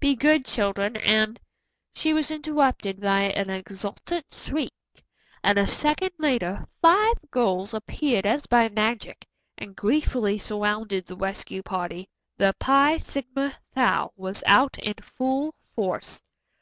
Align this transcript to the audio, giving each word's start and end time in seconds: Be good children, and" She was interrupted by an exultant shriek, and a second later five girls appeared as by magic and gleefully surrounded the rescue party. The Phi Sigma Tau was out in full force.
Be 0.00 0.16
good 0.16 0.46
children, 0.46 0.96
and" 0.96 1.38
She 1.94 2.14
was 2.14 2.30
interrupted 2.30 3.02
by 3.02 3.24
an 3.24 3.50
exultant 3.50 4.24
shriek, 4.32 4.72
and 5.42 5.58
a 5.58 5.66
second 5.68 6.12
later 6.18 6.66
five 6.80 7.16
girls 7.30 7.74
appeared 7.74 8.24
as 8.24 8.46
by 8.46 8.70
magic 8.70 9.26
and 9.58 9.76
gleefully 9.76 10.38
surrounded 10.38 11.04
the 11.04 11.18
rescue 11.18 11.62
party. 11.62 12.08
The 12.38 12.54
Phi 12.64 12.96
Sigma 12.96 13.56
Tau 13.74 14.10
was 14.16 14.42
out 14.46 14.78
in 14.78 14.94
full 15.02 15.54
force. 15.76 16.22